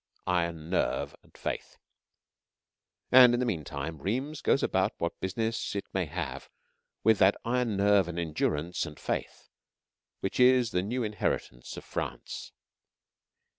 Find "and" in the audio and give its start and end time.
1.21-1.37, 3.11-3.35, 8.07-8.17, 8.87-8.99